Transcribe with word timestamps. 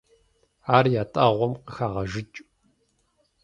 Ар 0.75 0.85
ятӀагъуэм 1.01 1.53
къыхагъэжыкӀ. 1.63 2.37